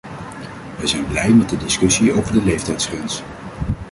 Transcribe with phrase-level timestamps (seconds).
[0.77, 3.21] Wij zijn blij met de discussie over de leeftijdsgrens.